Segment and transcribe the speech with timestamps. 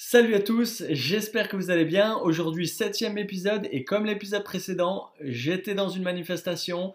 [0.00, 2.16] Salut à tous, j'espère que vous allez bien.
[2.18, 6.94] Aujourd'hui, septième épisode et comme l'épisode précédent, j'étais dans une manifestation.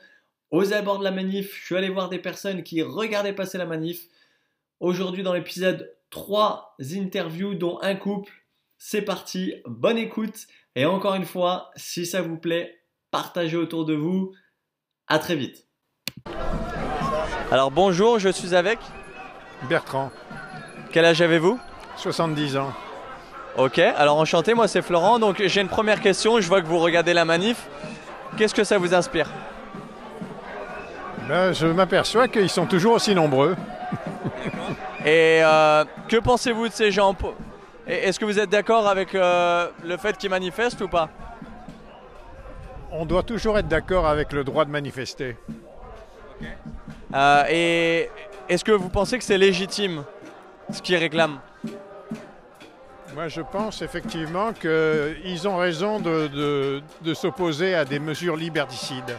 [0.52, 3.66] Aux abords de la manif, je suis allé voir des personnes qui regardaient passer la
[3.66, 4.08] manif.
[4.80, 8.32] Aujourd'hui, dans l'épisode, trois interviews dont un couple.
[8.78, 10.48] C'est parti, bonne écoute
[10.78, 14.34] et encore une fois, si ça vous plaît, partagez autour de vous.
[15.08, 15.68] À très vite.
[17.52, 18.80] Alors bonjour, je suis avec
[19.68, 20.10] Bertrand,
[20.94, 21.60] Quel âge avez-vous?
[21.98, 22.74] 70 ans.
[23.56, 25.20] Ok, alors enchanté, moi c'est Florent.
[25.20, 27.68] Donc j'ai une première question, je vois que vous regardez la manif.
[28.38, 29.30] Qu'est-ce que ça vous inspire?
[31.30, 33.56] Ben, je m'aperçois qu'ils sont toujours aussi nombreux.
[35.06, 37.16] Et euh, que pensez-vous de ces gens?
[37.86, 41.10] Est-ce que vous êtes d'accord avec euh, le fait qu'ils manifestent ou pas?
[42.92, 45.38] On doit toujours être d'accord avec le droit de manifester.
[47.14, 48.10] Euh, Et
[48.50, 50.04] est-ce que vous pensez que c'est légitime
[50.72, 51.40] ce qu'ils réclament?
[53.14, 59.16] Moi, je pense effectivement qu'ils ont raison de, de- de s'opposer à des mesures liberticides.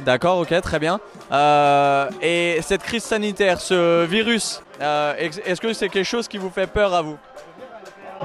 [0.00, 1.00] D'accord, ok, très bien.
[1.32, 6.38] Euh, et cette crise sanitaire, ce virus, euh, est- est-ce que c'est quelque chose qui
[6.38, 7.18] vous fait peur à vous?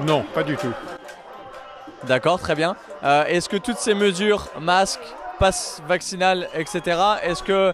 [0.02, 0.72] Non, pas du tout.
[2.04, 2.76] D'accord, très bien.
[3.02, 5.00] Euh, est-ce que toutes ces mesures, masques,
[5.40, 7.72] passe vaccinal, etc., est-ce que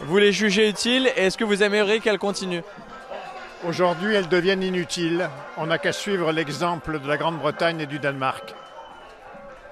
[0.00, 1.08] vous les jugez utiles?
[1.16, 2.62] Et est-ce que vous aimeriez qu'elles continuent?
[3.66, 5.28] Aujourd'hui, elles deviennent inutiles.
[5.56, 8.54] On n'a qu'à suivre l'exemple de la Grande-Bretagne et du Danemark.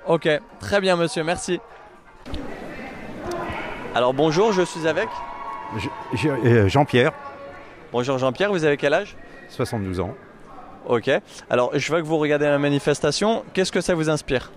[0.06, 0.28] Ok,
[0.60, 1.60] très bien monsieur, merci.
[3.94, 5.08] Alors bonjour, je suis avec.
[5.76, 7.12] Je- je- euh, Jean-Pierre,
[7.92, 9.16] Bonjour Jean-Pierre, vous avez quel âge?
[9.50, 10.14] 72 ans.
[10.86, 11.10] Ok.
[11.50, 14.50] Alors je vois que vous regardez la manifestation, qu'est-ce que ça vous inspire?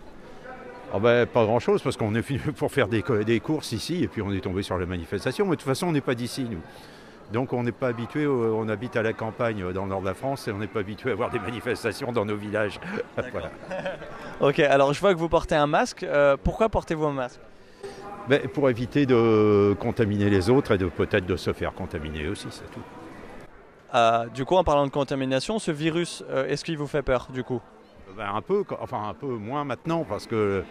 [0.94, 4.08] Ah ben, pas grand-chose parce qu'on est venu pour faire des, des courses ici et
[4.08, 5.44] puis on est tombé sur la manifestation.
[5.45, 6.61] Mais de toute façon, on n'est pas d'ici, nous.
[7.31, 10.06] Donc on n'est pas habitué, on habite à la campagne euh, dans le nord de
[10.06, 12.80] la France et on n'est pas habitué à voir des manifestations dans nos villages.
[13.31, 13.50] Voilà.
[14.42, 16.03] Ok, alors je vois que vous portez un masque.
[16.03, 17.40] Euh, pourquoi portez-vous un masque?
[18.28, 22.47] Ben, pour éviter de contaminer les autres et de peut-être de se faire contaminer aussi,
[22.50, 22.81] c'est tout.
[23.94, 27.28] Euh, Du coup, en parlant de contamination, ce virus, euh, est-ce qu'il vous fait peur
[27.34, 27.62] du coup?
[28.18, 30.64] Ben, un peu, enfin un peu moins maintenant parce que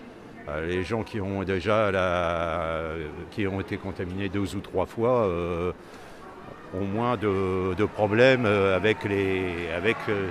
[0.67, 2.91] les gens qui ont déjà la,
[3.31, 5.27] qui ont été contaminés deux ou trois fois
[6.75, 10.29] ont moins de, de problèmes euh, avec, les, avec euh,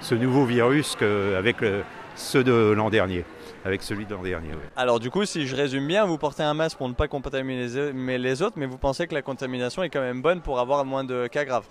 [0.00, 1.82] ce nouveau virus qu'avec le-
[2.16, 3.24] ceux de l'an dernier,
[3.64, 4.50] avec celui de l'an dernier.
[4.76, 7.66] Alors du coup, si je résume bien, vous portez un masque pour ne pas contaminer
[8.18, 11.04] les, autres, mais vous pensez que la contamination est quand même bonne pour avoir moins
[11.04, 11.64] de cas graves?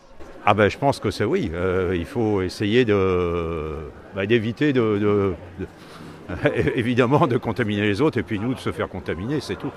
[0.45, 3.75] Ah ben je pense que c'est oui, Euh, il faut essayer de
[4.15, 5.67] bah, d'éviter de, de- de-
[6.75, 9.71] évidemment de contaminer les autres et puis nous de se faire contaminer, c'est tout.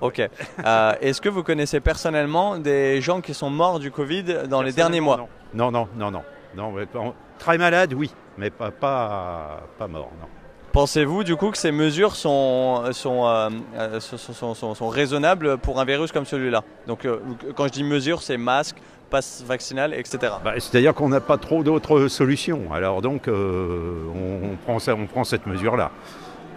[0.00, 0.20] Ok.
[0.64, 4.72] Euh, Est-ce que vous connaissez personnellement des gens qui sont morts du Covid dans les
[4.72, 5.28] derniers mois?
[5.54, 6.22] Non, non, non, non.
[6.54, 10.26] non très malade, oui, mais pas, pas, pas mort, non.
[10.72, 15.80] Pensez-vous du coup que ces mesures sont, sont, euh, euh, sont, sont- sont- raisonnables pour
[15.80, 16.62] un virus comme celui-là?
[16.86, 17.18] Donc euh,
[17.54, 18.76] quand je dis mesures, c'est masque,
[19.08, 20.18] passe vaccinal, etc.
[20.44, 22.72] Bah, C'est-à-dire qu'on n'a pas trop d'autres solutions.
[22.74, 25.90] Alors donc, on, on prend ça, on prend cette mesure-là.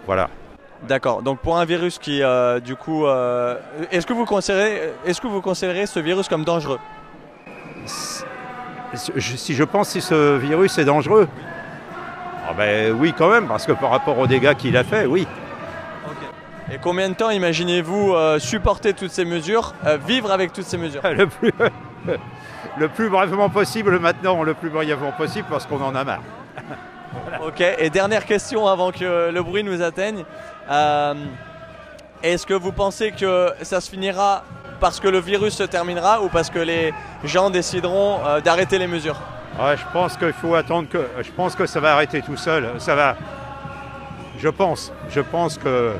[0.04, 0.28] Voilà.
[0.88, 1.22] D'accord.
[1.22, 3.56] Donc pour un virus qui, euh, du coup, euh,
[3.90, 6.78] est-ce que vous considérez, est-ce que vous considérez ce virus comme dangereux?
[7.86, 11.28] Si je pense si ce virus est dangereux,
[12.48, 15.26] ah ben, oui quand même, parce que par rapport aux dégâts qu'il a fait, oui.
[16.72, 19.74] Et combien de temps imaginez-vous euh, supporter toutes ces mesures,
[20.06, 21.02] vivre avec toutes ces mesures?
[21.04, 21.52] Le plus,
[22.78, 26.22] le plus brièvement possible maintenant, le plus brièvement possible, parce qu'on en a marre.
[27.44, 27.62] Ok.
[27.78, 30.24] Et dernière question avant que le bruit nous atteigne.
[30.70, 31.14] Euh,
[32.22, 34.44] Est-ce que vous pensez que ça se finira
[34.78, 36.92] parce que le virus se terminera ou parce que les
[37.24, 39.18] gens décideront euh, d'arrêter les mesures?
[39.58, 41.06] Ouais, je pense qu'il faut attendre que.
[41.22, 42.70] Je pense que ça va arrêter tout seul.
[42.78, 43.16] Ça va.
[44.38, 44.92] Je pense.
[45.10, 45.94] Je pense que.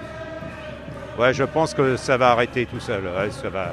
[1.19, 3.03] Ouais, je pense que ça va arrêter tout seul.
[3.05, 3.73] Ouais, ça va.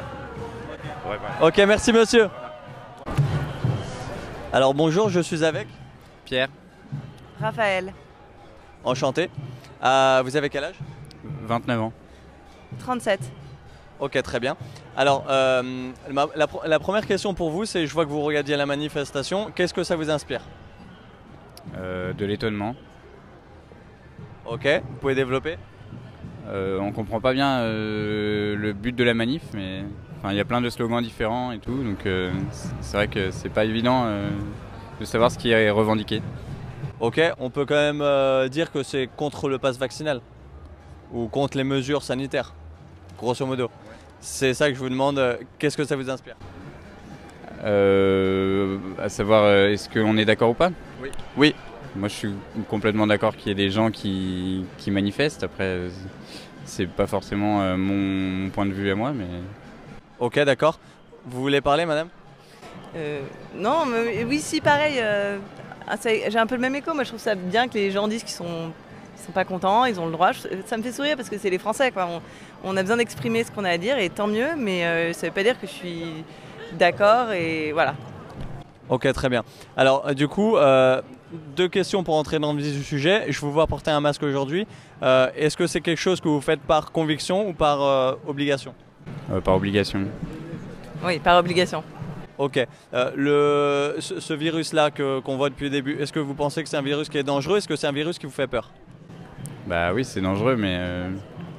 [1.06, 1.48] Ouais, ouais.
[1.48, 2.30] Ok, merci monsieur.
[4.52, 5.68] Alors bonjour, je suis avec.
[6.26, 6.50] Pierre,
[7.40, 7.94] Raphaël,
[8.84, 9.30] Enchanté.
[9.84, 10.76] Euh, vous avez quel âge?
[11.44, 11.94] 29 ans.
[12.80, 13.20] 37.
[14.00, 14.56] Ok, très bien.
[14.96, 18.66] Alors, euh, ma- la, première question pour vous, c'est je vois que vous regardiez la
[18.66, 19.52] manifestation.
[19.56, 20.42] Qu'est-ce que ça vous inspire?
[21.78, 22.76] Euh, de l'étonnement.
[24.46, 25.58] Ok, vous pouvez développer?
[26.48, 29.84] Euh, on comprend pas bien euh, le but de la manif, mais
[30.30, 33.32] il y a plein de slogans différents et tout, donc euh, c'est- c'est vrai que
[33.32, 34.30] c'est pas évident euh,
[35.00, 36.22] de savoir ce qui est revendiqué.
[37.00, 40.20] Ok, on peut quand même euh, dire que c'est contre le pass vaccinal
[41.14, 42.54] ou contre les mesures sanitaires,
[43.20, 43.70] grosso modo.
[44.20, 45.20] C'est ça que je vous demande.
[45.20, 46.36] euh, Qu'est-ce que ça vous inspire?
[47.64, 50.72] Euh, à savoir, euh, est-ce qu'on est d'accord ou pas?
[51.02, 51.10] Oui.
[51.38, 51.56] Oui.
[51.96, 52.30] Moi, je suis
[52.68, 55.44] complètement d'accord qu'il y ait des gens qui, qui manifestent.
[55.44, 55.82] Après,
[56.66, 59.26] c'est pas forcément euh, mon, mon point de vue à moi, mais
[60.20, 60.80] Ok, d'accord.
[61.26, 62.10] Vous voulez parler, madame?
[62.96, 63.22] Euh,
[63.56, 65.00] non, mais oui, si, pareil.
[65.88, 66.94] Ah, J'ai un peu le même écho.
[66.94, 68.72] Moi, je trouve ça bien que les gens disent qu'ils sont,
[69.26, 70.32] sont pas contents, ils ont le droit.
[70.66, 72.08] Ça me fait sourire parce que c'est les Français, quoi.
[72.10, 72.22] On,
[72.64, 75.28] on a besoin d'exprimer ce qu'on a à dire et tant mieux, mais euh, ça
[75.28, 76.04] veut pas dire que je suis
[76.74, 77.96] d'accord et voilà.
[78.90, 79.44] Ok, très bien.
[79.76, 81.02] Alors, euh, du coup, euh,
[81.56, 83.26] deux questions pour entrer dans le vif du sujet.
[83.30, 84.66] Je vous vois porter un masque aujourd'hui.
[85.04, 88.74] Euh, Est-ce que c'est quelque chose que vous faites par conviction ou par euh, obligation?
[89.32, 90.06] Euh, par obligation.
[91.04, 91.84] Oui, par obligation.
[92.38, 92.66] Ok.
[92.94, 96.62] Euh, le, ce, ce virus-là que- qu'on voit depuis le début, est-ce que vous pensez
[96.64, 97.58] que c'est un virus qui est dangereux?
[97.58, 98.70] Est-ce que c'est un virus qui vous fait peur?
[99.66, 101.10] Bah oui, c'est dangereux, mais euh,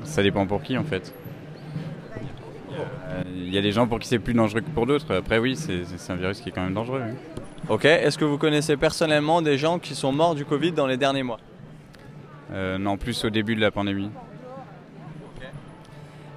[0.04, 1.12] ça dépend pour qui en fait.
[2.72, 5.14] Euh, Il y a des gens pour qui c'est plus dangereux que pour d'autres.
[5.16, 7.02] Après, oui, c'est c'est un virus qui est quand même dangereux.
[7.04, 7.14] oui.
[7.68, 7.84] Ok.
[7.84, 11.22] Est-ce que vous connaissez personnellement des gens qui sont morts du Covid dans les derniers
[11.24, 11.40] mois?
[12.52, 14.10] Euh, non, plus au début de la pandémie.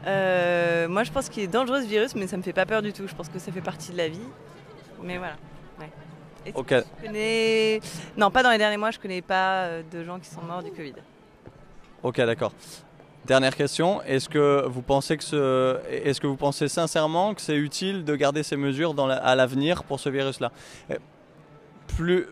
[0.07, 2.81] Euh, moi, je pense qu'il est dangereux ce virus, mais ça me fait pas peur
[2.81, 3.07] du tout.
[3.07, 4.19] Je pense que ça fait partie de la vie.
[5.03, 5.36] Mais voilà.
[5.80, 5.89] Ouais.
[6.45, 6.74] Et Ok.
[6.74, 7.80] je connais...
[8.18, 10.63] Non, pas dans les derniers mois, je connais pas euh, de gens qui sont morts
[10.63, 10.94] du Covid.
[12.03, 12.51] Ok, d'accord.
[13.25, 14.01] Dernière question.
[14.01, 18.15] Est-ce que vous pensez que ce, est-ce que vous pensez sincèrement que c'est utile de
[18.15, 20.51] garder ces mesures dans la- à l'avenir pour ce virus-là?
[20.89, 20.95] Euh,
[21.95, 22.25] Plus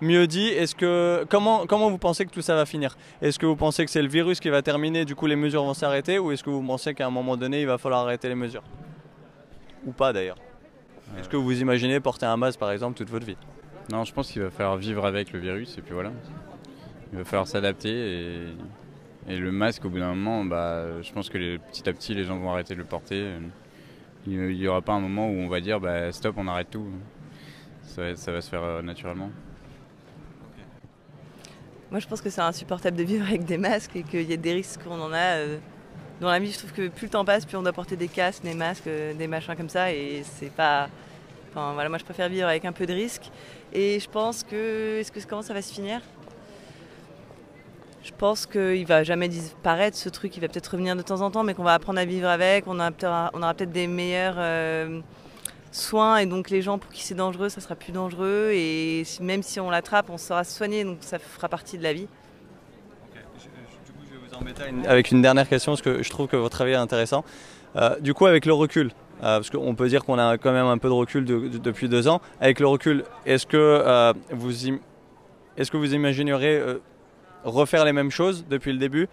[0.00, 2.96] mieux dit, est-ce que comment comment vous pensez que tout ça va finir?
[3.22, 5.62] Est-ce que vous pensez que c'est le virus qui va terminer, du coup les mesures
[5.64, 8.28] vont s'arrêter, ou est-ce que vous pensez qu'à un moment donné il va falloir arrêter
[8.28, 8.62] les mesures?
[9.86, 10.36] Ou pas d'ailleurs
[11.18, 13.36] Est-ce que vous imaginez porter un masque par exemple toute votre vie?
[13.92, 16.10] Non, je pense qu'il va falloir vivre avec le virus et puis voilà.
[17.12, 18.36] Il va falloir s'adapter et,
[19.28, 22.14] et le masque au bout d'un moment, bah, je pense que les- petit à petit
[22.14, 23.30] les gens vont arrêter de le porter.
[24.26, 26.84] Il n'y aura pas un moment où on va dire bah, stop, on arrête tout.
[27.82, 29.30] Ça va, ça va se faire euh, naturellement.
[31.90, 34.36] Moi, je pense que c'est insupportable de vivre avec des masques et qu'il y a
[34.36, 35.36] des risques qu'on en a.
[35.36, 35.58] euh,
[36.20, 38.08] dans la vie, je trouve que plus le temps passe, plus on doit porter des
[38.08, 39.92] casques, des masques, euh, des machins comme ça.
[39.92, 40.88] Et c'est pas.
[41.50, 43.30] Enfin, voilà, moi, je préfère vivre avec un peu de risque.
[43.72, 44.98] Et je pense que.
[44.98, 46.00] Est-ce que comment ça va se finir?
[48.02, 50.36] Je pense qu'il va jamais disparaître ce truc.
[50.36, 52.66] Il va peut-être revenir de temps en temps, mais qu'on va apprendre à vivre avec.
[52.66, 54.36] On, aura peut-être des meilleurs.
[54.38, 55.00] euh,
[55.76, 58.50] soins et donc les gens pour qui c'est dangereux ça sera plus dangereux.
[58.52, 61.92] Et même si on l'attrape on saura se soigner donc ça fera partie de la
[61.92, 62.06] vie.
[63.84, 66.36] Du coup, je vais vous embêter avec une dernière question parce que je trouve que
[66.36, 67.24] votre avis est intéressant.
[67.76, 68.88] Euh, du coup, avec le recul,
[69.18, 71.58] euh, parce qu'on peut dire qu'on a quand même un peu de recul de- de-
[71.58, 74.78] depuis deux ans, avec le recul, est-ce que, euh, vous, im-
[75.58, 76.80] est-ce que vous imagineriez euh,
[77.44, 79.08] refaire les mêmes choses depuis le début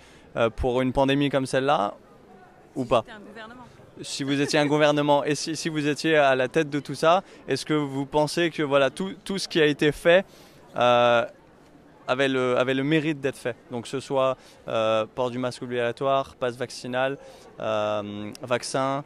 [0.56, 1.94] pour une pandémie comme celle-là
[2.76, 3.04] ou pas?
[4.02, 6.96] Si vous étiez un gouvernement et si, si vous étiez à la tête de tout
[6.96, 10.26] ça, est-ce que vous pensez que voilà, tout, tout ce qui a été fait
[10.76, 11.26] euh,
[12.08, 13.56] avait, le, avait le mérite d'être fait?
[13.72, 14.38] Donc ce soit
[14.68, 17.18] euh, port du masque obligatoire, passe vaccinal,
[17.60, 19.04] euh, vaccin,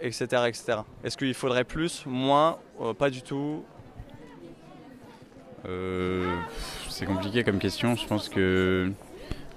[0.00, 0.24] etc.
[0.46, 0.78] etc.
[1.02, 2.58] Est-ce qu'il faudrait plus, moins,
[2.98, 3.64] pas du tout?
[6.88, 7.96] C'est compliqué comme question.
[7.96, 8.92] Je pense que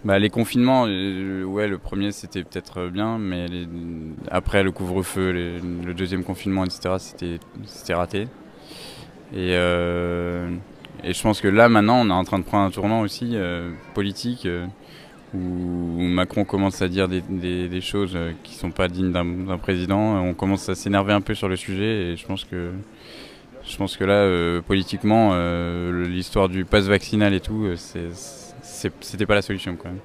[0.03, 3.45] bah, les confinements, euh, ouais, le premier c'était peut-être bien, mais
[4.29, 6.95] après le couvre-feu, le deuxième confinement, etc.,
[7.65, 8.27] c'était raté.
[9.33, 10.49] Et, euh,
[11.03, 13.31] et je pense que là maintenant, on est en train de prendre un tournant aussi
[13.33, 14.45] euh, politique.
[14.45, 14.65] euh,
[15.35, 20.17] où Macron commence à dire des, des- choses euh, qui sont pas dignes d'un président.
[20.23, 22.69] On commence à s'énerver un peu sur le sujet et je pense que
[23.67, 28.11] je pense que là, euh, politiquement, euh, l'histoire du pass vaccinal et tout, euh, c'est-
[28.63, 29.99] c'était pas la solution quand même.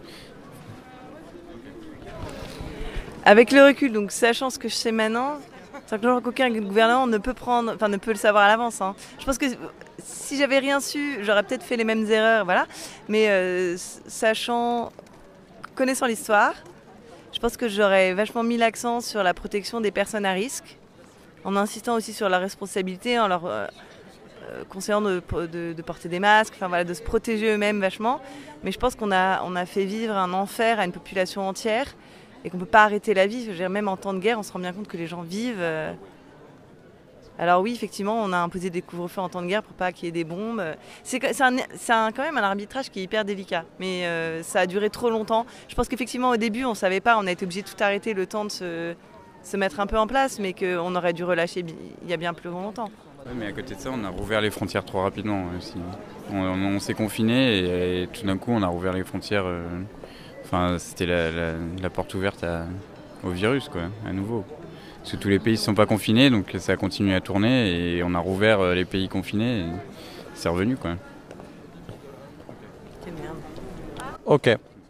[3.25, 5.39] avec le recul donc sachant ce que je sais maintenant
[5.87, 8.95] c'est que qu'aucun gouvernement ne peut prendre enfin ne peut le savoir à l'avance hein.
[9.19, 9.47] je pense que
[10.03, 12.67] si j'avais rien su j'aurais peut-être fait les mêmes erreurs voilà
[13.09, 14.91] mais euh, sachant
[15.75, 16.55] connaissant l'histoire
[17.33, 20.79] je pense que j'aurais vachement mis l'accent sur la protection des personnes à risque
[21.45, 23.67] en insistant aussi sur la responsabilité en leur euh,
[24.69, 25.21] conseillant de,
[25.85, 28.21] porter des masques, enfin voilà, de se protéger eux-mêmes vachement.
[28.65, 31.95] Mais je pense qu'on a, on a fait vivre un enfer à une population entière
[32.45, 33.49] et qu'on ne peut pas arrêter la vie.
[33.69, 35.57] Même en temps de guerre, on se rend bien compte que les gens vivent.
[35.61, 35.93] euh.
[37.39, 40.07] Alors oui, effectivement, on a imposé des couvre-feux en temps de guerre pour pas qu'il
[40.07, 40.61] y ait des bombes.
[41.05, 45.09] C'est quand même un arbitrage qui est hyper délicat, mais euh, ça a duré trop
[45.09, 45.47] longtemps.
[45.69, 47.77] Je pense qu'effectivement, au début, on ne savait pas, on a été obligé de tout
[47.81, 51.65] arrêter le temps de se, mettre un peu en place, mais qu'on aurait dû relâcher
[52.03, 52.91] il y a bien plus longtemps.
[53.37, 55.75] Mais à côté de ça, on a rouvert les frontières trop rapidement aussi.
[56.31, 59.45] On, on- on s'est confiné et, et tout d'un coup, on a rouvert les frontières.
[59.47, 59.65] euh,
[60.45, 62.67] Enfin, c'était la, la- la porte ouverte à-
[63.23, 64.45] au virus, quoi, à nouveau.
[64.99, 67.97] parce que tous les pays ne sont pas confinés, donc ça a continué à tourner
[67.97, 69.61] et on a rouvert les pays confinés.
[69.61, 69.67] Et
[70.35, 70.97] c'est revenu quoi.
[74.25, 74.49] Ok,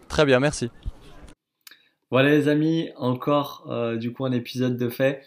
[0.08, 0.70] très bien, merci.
[2.10, 5.22] Voilà les amis, encore euh, du coup un épisode de fait.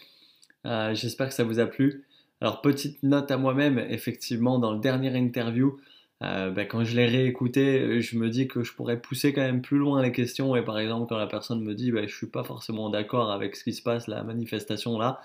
[0.66, 2.04] Euh, j'espère que ça vous a plu.
[2.42, 5.78] Alors petite note à moi-même, effectivement dans le dernier interview,
[6.24, 9.62] euh, ben, quand je l'ai réécouté, je me dis que je pourrais pousser quand même
[9.62, 10.56] plus loin les questions.
[10.56, 13.54] Et par exemple, quand la personne me dit ben, je suis pas forcément d'accord avec
[13.54, 15.20] ce qui se passe, la manifestation là,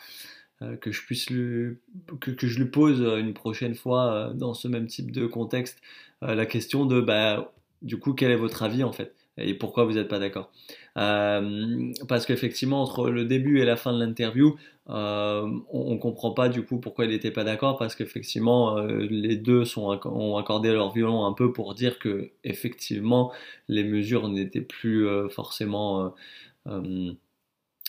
[0.79, 1.77] que je puisse lui,
[2.19, 5.81] que, je lui pose une prochaine fois dans ce même type de contexte
[6.21, 9.15] la question de bah, du coup, quel est votre avis en fait?
[9.39, 10.51] Et pourquoi vous n'êtes pas d'accord?
[10.98, 14.58] Euh, Parce qu'effectivement, entre le début et la fin de l'interview,
[14.89, 19.08] euh, on ne comprend pas du coup pourquoi il n'était pas d'accord, parce qu'effectivement, euh,
[19.10, 23.32] les deux ont accordé leur violon un peu pour dire que effectivement,
[23.68, 26.13] les mesures n'étaient plus forcément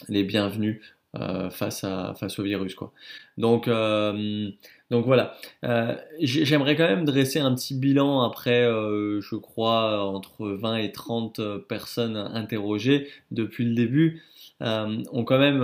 [0.09, 0.81] les bienvenues
[1.51, 2.75] face, à, face au virus.
[2.75, 2.93] Quoi.
[3.37, 3.69] Donc,
[4.91, 5.37] donc voilà,
[5.67, 10.93] euh, j'aimerais quand même dresser un petit bilan après, euh, je crois, entre 20 et
[10.93, 14.23] 30 euh, personnes interrogées depuis le début.
[14.61, 15.63] on quand même,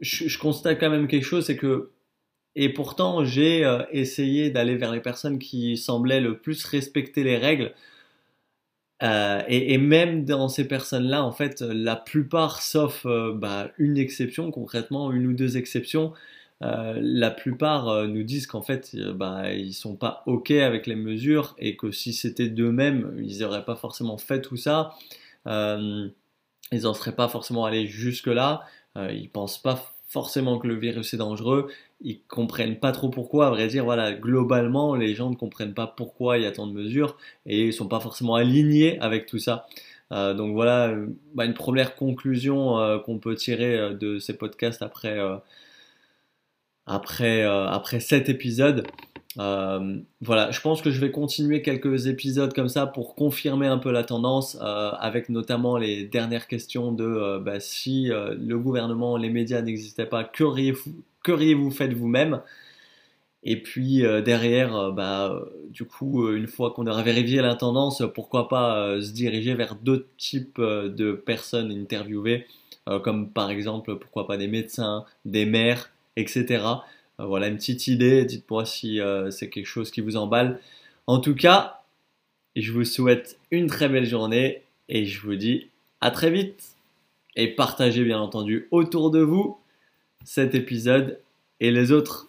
[0.00, 1.90] je, je, constate quand même quelque chose, c'est que,
[2.54, 7.72] et pourtant j'ai essayé d'aller vers les personnes qui semblaient le plus respecter les règles.
[9.02, 15.10] Et, et, même dans ces personnes-là, en fait, la plupart, sauf bah, une exception, concrètement
[15.10, 16.12] une ou deux exceptions,
[16.62, 20.86] euh, la plupart euh, nous disent qu'en fait, euh, bah, ils sont pas ok avec
[20.86, 24.94] les mesures et que si c'était d'eux-mêmes, ils n'auraient pas forcément fait tout ça.
[25.46, 26.12] ils
[26.82, 28.62] n'en seraient pas forcément allés jusque-là.
[28.96, 31.70] ils pensent pas forcément que le virus est dangereux.
[32.02, 33.46] Ils comprennent pas trop pourquoi.
[33.46, 36.66] À vrai dire, voilà, globalement, les gens ne comprennent pas pourquoi il y a tant
[36.66, 39.66] de mesures et ils sont pas forcément alignés avec tout ça.
[40.10, 40.94] donc voilà,
[41.34, 45.18] bah, une première conclusion qu'on peut tirer de ces podcasts après
[46.90, 48.86] euh, après cet épisode.
[49.38, 53.78] Euh, voilà, je pense que je vais continuer quelques épisodes comme ça pour confirmer un
[53.78, 59.30] peu la tendance, euh, avec notamment les dernières questions de bah, si le gouvernement, les
[59.30, 62.42] médias n'existaient pas, qu'auriez-vous fait vous-même?
[63.42, 69.00] Et puis derrière, bah, du coup, une fois qu'on aura vérifié la tendance, pourquoi pas
[69.00, 72.46] se diriger vers d'autres types de personnes interviewées,
[73.02, 76.62] comme par exemple, pourquoi pas des médecins, des maires, etc.
[77.20, 80.60] Euh, voilà une petite idée, dites-moi si euh, c'est quelque chose qui vous emballe.
[81.06, 81.82] En tout cas,
[82.56, 85.68] je vous souhaite une très belle journée et je vous dis
[86.00, 86.76] à très vite.
[87.36, 89.58] Et partagez bien entendu autour de vous
[90.24, 91.20] cet épisode
[91.60, 92.28] et les autres.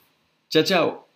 [0.50, 1.11] Ciao ciao